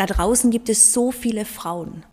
[0.00, 2.04] Da draußen gibt es so viele Frauen.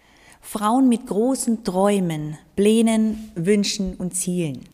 [0.41, 4.66] Frauen mit großen Träumen, Plänen, Wünschen und Zielen.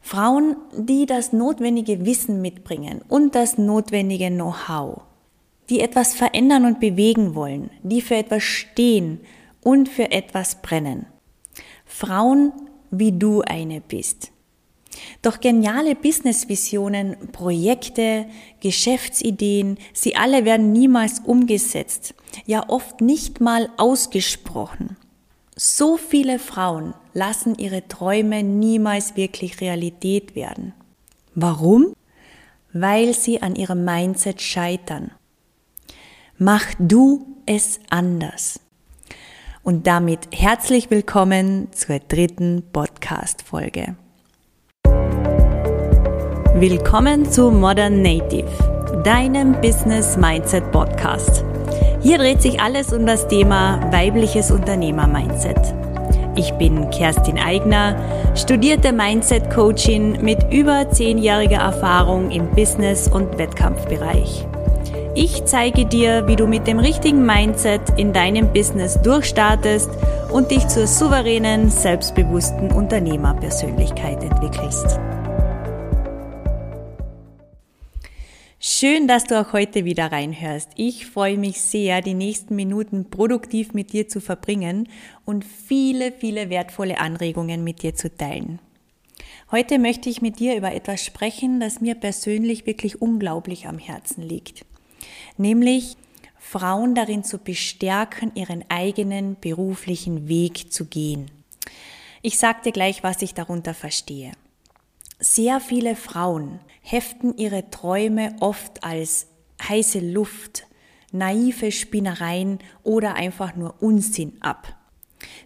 [0.00, 5.02] Frauen, die das notwendige Wissen mitbringen und das notwendige Know-how,
[5.68, 9.20] die etwas verändern und bewegen wollen, die für etwas stehen
[9.62, 11.04] und für etwas brennen.
[11.84, 12.52] Frauen,
[12.90, 14.31] wie du eine bist.
[15.22, 18.26] Doch geniale Businessvisionen, Projekte,
[18.60, 22.14] Geschäftsideen, sie alle werden niemals umgesetzt,
[22.46, 24.96] ja oft nicht mal ausgesprochen.
[25.54, 30.72] So viele Frauen lassen ihre Träume niemals wirklich Realität werden.
[31.34, 31.94] Warum?
[32.72, 35.10] Weil sie an ihrem Mindset scheitern.
[36.38, 38.60] Mach du es anders.
[39.62, 43.96] Und damit herzlich willkommen zur dritten Podcast-Folge.
[46.62, 48.46] Willkommen zu Modern Native,
[49.02, 51.44] deinem Business Mindset Podcast.
[52.02, 55.58] Hier dreht sich alles um das Thema weibliches Unternehmer-Mindset.
[56.36, 57.96] Ich bin Kerstin Eigner,
[58.36, 64.46] studierte Mindset-Coachin mit über zehnjähriger Erfahrung im Business- und Wettkampfbereich.
[65.16, 69.90] Ich zeige dir, wie du mit dem richtigen Mindset in deinem Business durchstartest
[70.30, 75.00] und dich zur souveränen, selbstbewussten Unternehmerpersönlichkeit entwickelst.
[78.64, 80.70] Schön, dass du auch heute wieder reinhörst.
[80.76, 84.88] Ich freue mich sehr, die nächsten Minuten produktiv mit dir zu verbringen
[85.24, 88.60] und viele, viele wertvolle Anregungen mit dir zu teilen.
[89.50, 94.22] Heute möchte ich mit dir über etwas sprechen, das mir persönlich wirklich unglaublich am Herzen
[94.22, 94.64] liegt.
[95.36, 95.96] Nämlich
[96.38, 101.32] Frauen darin zu bestärken, ihren eigenen beruflichen Weg zu gehen.
[102.22, 104.30] Ich sage dir gleich, was ich darunter verstehe.
[105.18, 109.28] Sehr viele Frauen heften ihre Träume oft als
[109.62, 110.66] heiße Luft,
[111.12, 114.76] naive Spinnereien oder einfach nur Unsinn ab.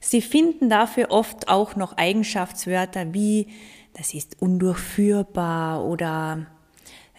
[0.00, 3.48] Sie finden dafür oft auch noch Eigenschaftswörter wie
[3.96, 6.46] das ist undurchführbar oder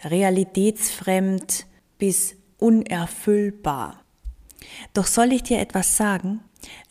[0.04, 1.66] realitätsfremd
[1.98, 4.04] bis unerfüllbar.
[4.94, 6.40] Doch soll ich dir etwas sagen?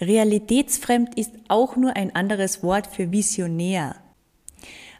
[0.01, 3.95] Realitätsfremd ist auch nur ein anderes Wort für visionär.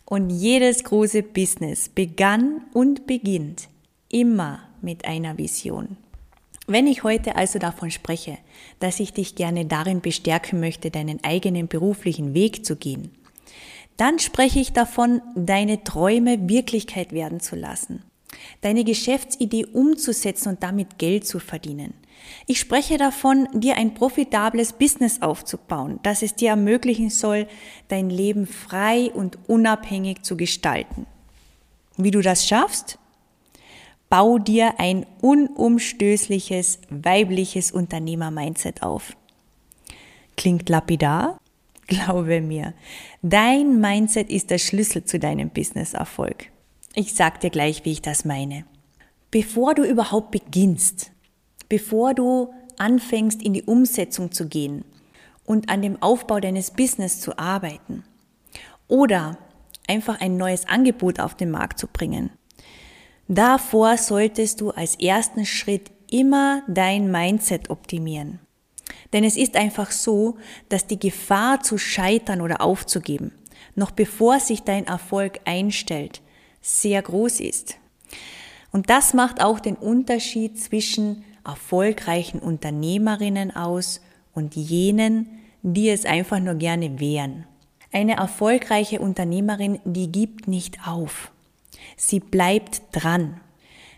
[0.10, 3.68] Und jedes große Business begann und beginnt
[4.08, 5.98] immer mit einer Vision.
[6.66, 8.38] Wenn ich heute also davon spreche,
[8.80, 13.12] dass ich dich gerne darin bestärken möchte, deinen eigenen beruflichen Weg zu gehen,
[13.98, 18.02] dann spreche ich davon, deine Träume Wirklichkeit werden zu lassen,
[18.62, 21.94] deine Geschäftsidee umzusetzen und damit Geld zu verdienen,
[22.46, 27.48] ich spreche davon, dir ein profitables Business aufzubauen, das es dir ermöglichen soll,
[27.88, 31.06] dein Leben frei und unabhängig zu gestalten.
[31.98, 33.00] Wie du das schaffst?
[34.10, 39.18] Bau dir ein unumstößliches weibliches Unternehmer-Mindset auf.
[40.38, 41.38] Klingt lapidar?
[41.88, 42.74] Glaube mir,
[43.22, 46.52] dein Mindset ist der Schlüssel zu deinem Business-Erfolg.
[46.94, 48.66] Ich sag dir gleich, wie ich das meine.
[49.32, 51.12] Bevor du überhaupt beginnst,
[51.70, 54.86] bevor du anfängst, in die Umsetzung zu gehen
[55.46, 58.04] und an dem Aufbau deines Business zu arbeiten.
[58.88, 59.38] Oder
[59.88, 62.30] einfach ein neues Angebot auf den Markt zu bringen.
[63.28, 68.40] Davor solltest du als ersten Schritt immer dein Mindset optimieren.
[69.14, 70.38] Denn es ist einfach so,
[70.70, 73.32] dass die Gefahr zu scheitern oder aufzugeben,
[73.76, 76.22] noch bevor sich dein Erfolg einstellt,
[76.62, 77.78] sehr groß ist.
[78.72, 84.02] Und das macht auch den Unterschied zwischen erfolgreichen Unternehmerinnen aus
[84.34, 85.28] und jenen,
[85.64, 87.46] die es einfach nur gerne wären.
[87.92, 91.32] Eine erfolgreiche Unternehmerin, die gibt nicht auf.
[91.96, 93.40] Sie bleibt dran.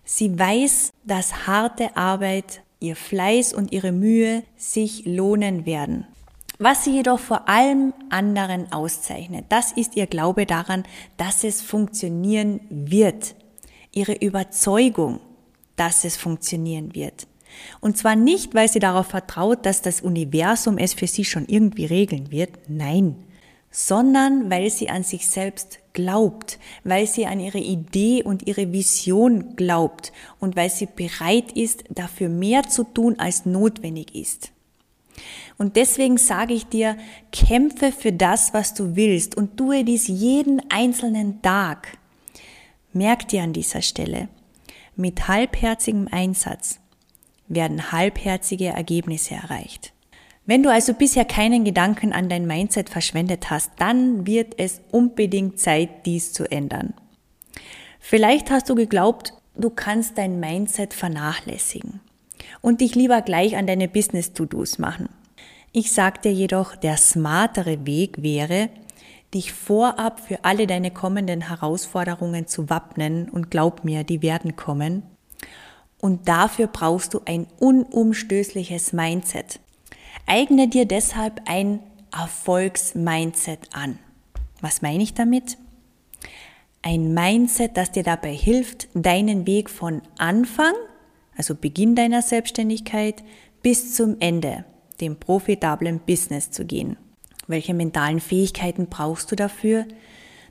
[0.06, 6.06] Sie weiß, dass harte Arbeit, ihr Fleiß und ihre Mühe sich lohnen werden.
[6.60, 10.84] Was sie jedoch vor allem anderen auszeichnet, das ist ihr Glaube daran,
[11.16, 13.36] dass es funktionieren wird.
[13.92, 15.20] Ihre Überzeugung,
[15.78, 17.28] dass es funktionieren wird.
[17.80, 21.86] Und zwar nicht, weil sie darauf vertraut, dass das Universum es für sie schon irgendwie
[21.86, 23.16] regeln wird, nein,
[23.72, 29.56] sondern weil sie an sich selbst glaubt, weil sie an ihre Idee und ihre Vision
[29.56, 34.52] glaubt und weil sie bereit ist, dafür mehr zu tun, als notwendig ist.
[35.58, 36.98] Und deswegen sage ich dir,
[37.32, 41.98] kämpfe für das, was du willst und tue dies jeden einzelnen Tag.
[42.94, 44.30] Merk dir an dieser Stelle,
[44.96, 46.80] mit halbherzigem Einsatz
[47.50, 49.94] werden halbherzige Ergebnisse erreicht.
[50.46, 55.60] Wenn du also bisher keinen Gedanken an dein Mindset verschwendet hast, dann wird es unbedingt
[55.60, 56.94] Zeit, dies zu ändern.
[58.00, 62.00] Vielleicht hast du geglaubt, du kannst dein Mindset vernachlässigen.
[62.62, 65.10] und dich lieber gleich an deine Business-To-Dos machen.
[65.72, 68.70] Ich sag dir jedoch, der smartere Weg wäre,
[69.34, 75.04] dich vorab für alle deine kommenden Herausforderungen zu wappnen und glaub mir, die werden kommen.
[76.00, 79.60] Und dafür brauchst du ein unumstößliches Mindset.
[80.26, 81.80] Eigne dir deshalb ein
[82.12, 84.00] Erfolgsmindset an.
[84.62, 85.58] Was meine ich damit?
[86.82, 90.74] Ein Mindset, das dir dabei hilft, deinen Weg von Anfang,
[91.36, 93.24] also Beginn deiner Selbstständigkeit,
[93.62, 94.66] bis zum Ende,
[95.02, 96.98] dem profitablen Business zu gehen.
[97.48, 99.86] Welche mentalen Fähigkeiten brauchst du dafür?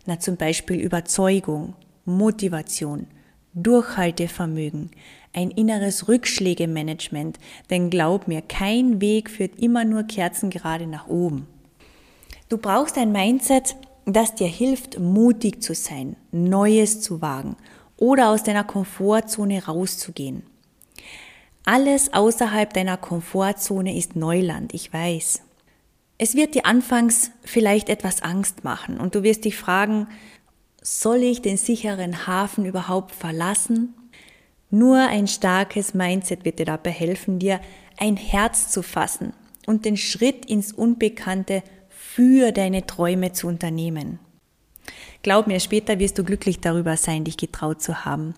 [0.05, 1.75] Na, zum Beispiel Überzeugung,
[2.05, 3.07] Motivation,
[3.55, 4.91] Durchhaltevermögen,
[5.33, 7.39] ein inneres Rückschlägemanagement,
[7.71, 11.47] denn glaub mir, kein Weg führt immer nur kerzengerade nach oben.
[12.49, 17.57] Du brauchst ein Mindset, das dir hilft, mutig zu sein, Neues zu wagen
[17.99, 20.45] oder aus deiner Komfortzone rauszugehen.
[21.65, 25.43] Alles außerhalb deiner Komfortzone ist Neuland, ich weiß.
[26.17, 30.09] Es wird dir anfangs vielleicht etwas Angst machen und du wirst dich fragen,
[30.83, 33.95] soll ich den sicheren Hafen überhaupt verlassen?
[34.71, 37.61] Nur ein starkes Mindset wird dir dabei helfen, dir
[37.97, 39.33] ein Herz zu fassen
[39.67, 44.19] und den Schritt ins Unbekannte für deine Träume zu unternehmen.
[45.23, 48.35] Glaub mir, später wirst du glücklich darüber sein, dich getraut zu haben.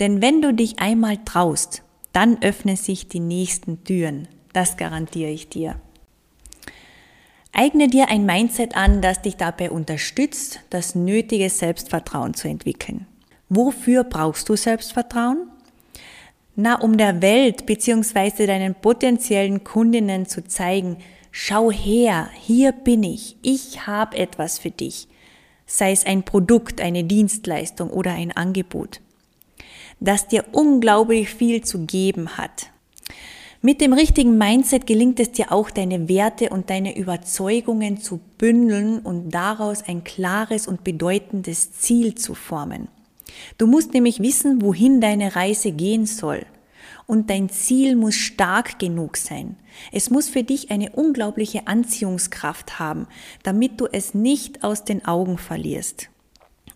[0.00, 1.82] Denn wenn du dich einmal traust,
[2.12, 4.28] dann öffnen sich die nächsten Türen.
[4.52, 5.80] Das garantiere ich dir.
[7.56, 13.06] Eigne dir ein Mindset an, das dich dabei unterstützt, das nötige Selbstvertrauen zu entwickeln.
[13.48, 15.46] Wofür brauchst du Selbstvertrauen?
[16.56, 18.46] Na, um der Welt bzw.
[18.46, 20.96] deinen potenziellen Kundinnen zu zeigen,
[21.30, 25.06] schau her, hier bin ich, ich habe etwas für dich,
[25.64, 29.00] sei es ein Produkt, eine Dienstleistung oder ein Angebot,
[30.00, 32.72] das dir unglaublich viel zu geben hat.
[33.66, 38.98] Mit dem richtigen Mindset gelingt es dir auch, deine Werte und deine Überzeugungen zu bündeln
[38.98, 42.88] und daraus ein klares und bedeutendes Ziel zu formen.
[43.56, 46.44] Du musst nämlich wissen, wohin deine Reise gehen soll.
[47.06, 49.56] Und dein Ziel muss stark genug sein.
[49.92, 53.06] Es muss für dich eine unglaubliche Anziehungskraft haben,
[53.44, 56.10] damit du es nicht aus den Augen verlierst.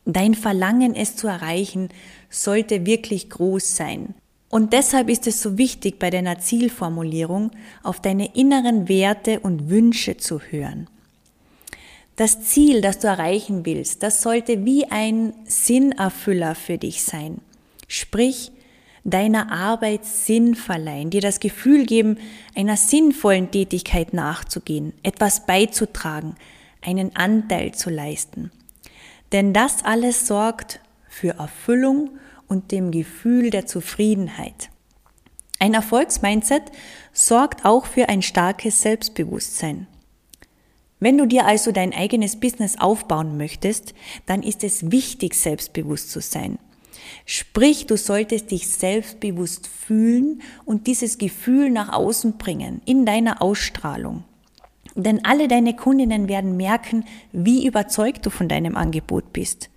[0.07, 1.91] Dein Verlangen, es zu erreichen,
[2.31, 4.15] sollte wirklich groß sein.
[4.51, 7.51] Und deshalb ist es so wichtig, bei deiner Zielformulierung
[7.83, 10.89] auf deine inneren Werte und Wünsche zu hören.
[12.17, 17.41] Das Ziel, das du erreichen willst, das sollte wie ein Sinnerfüller für dich sein.
[17.87, 18.51] Sprich,
[19.05, 22.19] deiner Arbeit Sinn verleihen, dir das Gefühl geben,
[22.57, 26.35] einer sinnvollen Tätigkeit nachzugehen, etwas beizutragen,
[26.83, 28.51] einen Anteil zu leisten.
[29.33, 32.11] Denn das alles sorgt für Erfüllung
[32.49, 34.71] und dem Gefühl der Zufriedenheit.
[35.61, 36.63] Ein Erfolgsmindset
[37.13, 39.87] sorgt auch für ein starkes Selbstbewusstsein.
[41.01, 43.95] Wenn du dir also dein eigenes Business aufbauen möchtest,
[44.27, 46.59] dann ist es wichtig, selbstbewusst zu sein.
[47.25, 54.25] Sprich, du solltest dich selbstbewusst fühlen und dieses Gefühl nach außen bringen, in deiner Ausstrahlung.
[54.95, 59.71] Denn alle deine Kundinnen werden merken, wie überzeugt du von deinem Angebot bist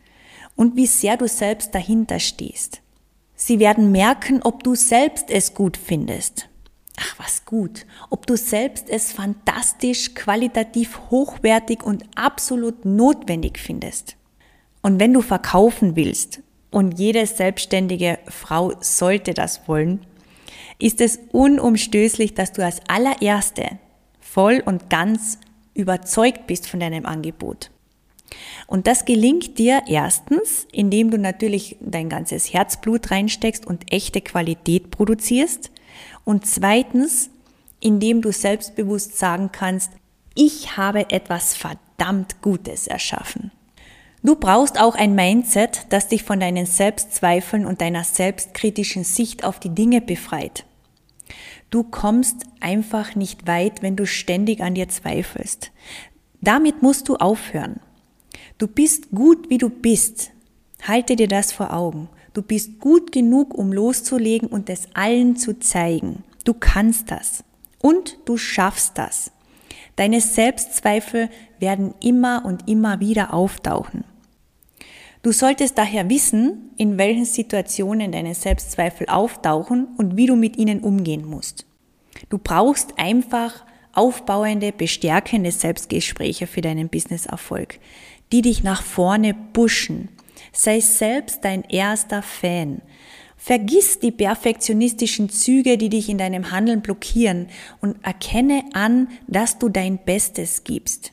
[0.55, 2.81] und wie sehr du selbst dahinter stehst.
[3.35, 6.47] Sie werden merken, ob du selbst es gut findest.
[6.97, 7.85] Ach, was gut.
[8.09, 14.15] Ob du selbst es fantastisch, qualitativ hochwertig und absolut notwendig findest.
[14.81, 16.41] Und wenn du verkaufen willst,
[16.71, 19.99] und jede selbstständige Frau sollte das wollen,
[20.79, 23.77] ist es unumstößlich, dass du als allererste
[24.19, 25.37] voll und ganz
[25.73, 27.69] überzeugt bist von deinem Angebot.
[28.67, 34.91] Und das gelingt dir erstens, indem du natürlich dein ganzes Herzblut reinsteckst und echte Qualität
[34.91, 35.71] produzierst.
[36.23, 37.29] Und zweitens,
[37.79, 39.91] indem du selbstbewusst sagen kannst,
[40.35, 43.51] ich habe etwas verdammt Gutes erschaffen.
[44.23, 49.59] Du brauchst auch ein Mindset, das dich von deinen Selbstzweifeln und deiner selbstkritischen Sicht auf
[49.59, 50.65] die Dinge befreit.
[51.71, 55.71] Du kommst einfach nicht weit, wenn du ständig an dir zweifelst.
[56.41, 57.79] Damit musst du aufhören.
[58.61, 60.29] Du bist gut, wie du bist.
[60.83, 62.09] Halte dir das vor Augen.
[62.35, 66.23] Du bist gut genug, um loszulegen und es allen zu zeigen.
[66.45, 67.43] Du kannst das.
[67.81, 69.31] Und du schaffst das.
[69.95, 74.03] Deine Selbstzweifel werden immer und immer wieder auftauchen.
[75.23, 80.81] Du solltest daher wissen, in welchen Situationen deine Selbstzweifel auftauchen und wie du mit ihnen
[80.81, 81.65] umgehen musst.
[82.29, 87.79] Du brauchst einfach aufbauende, bestärkende Selbstgespräche für deinen Businesserfolg
[88.31, 90.09] die dich nach vorne pushen.
[90.51, 92.81] Sei selbst dein erster Fan.
[93.37, 97.47] Vergiss die perfektionistischen Züge, die dich in deinem Handeln blockieren
[97.81, 101.11] und erkenne an, dass du dein Bestes gibst.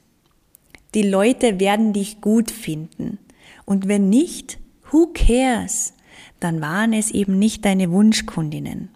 [0.95, 3.19] Die Leute werden dich gut finden.
[3.65, 4.59] Und wenn nicht,
[4.91, 5.95] who cares?
[6.41, 8.91] Dann waren es eben nicht deine Wunschkundinnen.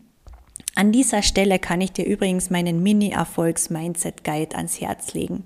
[0.75, 5.45] An dieser Stelle kann ich dir übrigens meinen Mini-Erfolgs-Mindset-Guide ans Herz legen.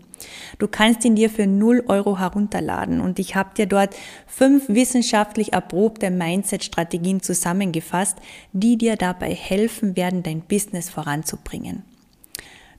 [0.59, 3.95] Du kannst ihn dir für 0 Euro herunterladen und ich habe dir dort
[4.27, 8.19] fünf wissenschaftlich erprobte Mindset-Strategien zusammengefasst,
[8.53, 11.83] die dir dabei helfen werden, dein Business voranzubringen.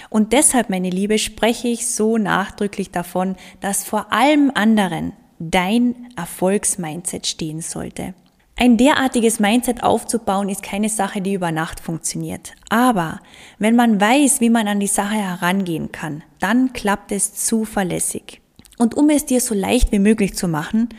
[0.09, 7.27] Und deshalb, meine Liebe, spreche ich so nachdrücklich davon, dass vor allem anderen dein Erfolgsmindset
[7.27, 8.13] stehen sollte.
[8.57, 12.53] Ein derartiges Mindset aufzubauen ist keine Sache, die über Nacht funktioniert.
[12.69, 13.19] Aber
[13.59, 18.41] wenn man weiß, wie man an die Sache herangehen kann, dann klappt es zuverlässig.
[18.77, 20.89] Und um es dir so leicht wie möglich zu machen,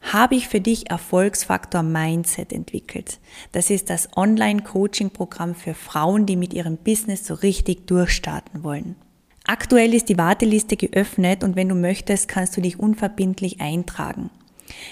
[0.00, 3.18] habe ich für dich Erfolgsfaktor Mindset entwickelt.
[3.52, 8.96] Das ist das Online-Coaching-Programm für Frauen, die mit ihrem Business so richtig durchstarten wollen.
[9.46, 14.30] Aktuell ist die Warteliste geöffnet und wenn du möchtest, kannst du dich unverbindlich eintragen.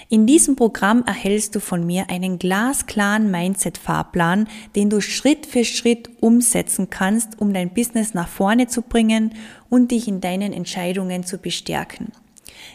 [0.07, 6.09] In diesem Programm erhältst du von mir einen glasklaren Mindset-Fahrplan, den du Schritt für Schritt
[6.21, 9.33] umsetzen kannst, um dein Business nach vorne zu bringen
[9.69, 12.13] und dich in deinen Entscheidungen zu bestärken.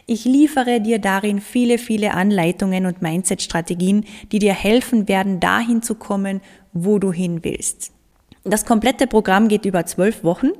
[0.06, 5.94] Ich liefere dir darin viele, viele Anleitungen und Mindset-Strategien, die dir helfen werden, dahin zu
[5.94, 6.40] kommen,
[6.72, 7.92] wo du hin willst.
[8.44, 10.50] Das komplette Programm geht über zwölf Wochen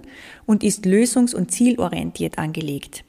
[0.44, 3.04] und ist lösungs- und zielorientiert angelegt.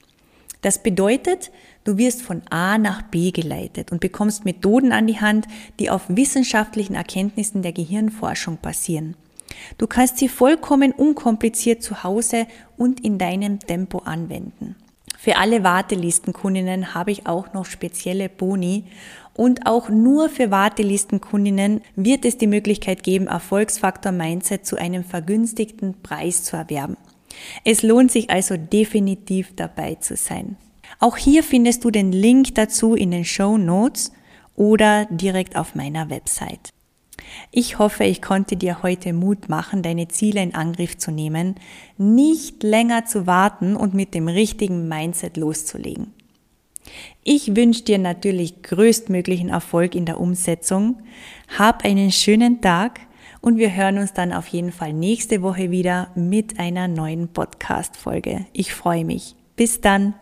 [0.62, 1.50] Das bedeutet,
[1.84, 5.46] du wirst von A nach B geleitet und bekommst Methoden an die Hand,
[5.78, 9.16] die auf wissenschaftlichen Erkenntnissen der Gehirnforschung basieren.
[9.76, 14.76] Du kannst sie vollkommen unkompliziert zu Hause und in deinem Tempo anwenden.
[15.22, 18.86] Für alle Wartelistenkundinnen habe ich auch noch spezielle Boni
[19.34, 26.02] und auch nur für Wartelistenkundinnen wird es die Möglichkeit geben, Erfolgsfaktor Mindset zu einem vergünstigten
[26.02, 26.96] Preis zu erwerben.
[27.64, 30.56] Es lohnt sich also definitiv dabei zu sein.
[30.98, 34.10] Auch hier findest du den Link dazu in den Show Notes
[34.56, 36.72] oder direkt auf meiner Website.
[37.50, 41.56] Ich hoffe, ich konnte dir heute Mut machen, deine Ziele in Angriff zu nehmen,
[41.98, 46.12] nicht länger zu warten und mit dem richtigen Mindset loszulegen.
[47.22, 51.02] Ich wünsche dir natürlich größtmöglichen Erfolg in der Umsetzung.
[51.56, 53.00] Hab einen schönen Tag
[53.40, 58.46] und wir hören uns dann auf jeden Fall nächste Woche wieder mit einer neuen Podcast-Folge.
[58.52, 59.36] Ich freue mich.
[59.56, 60.14] Bis dann.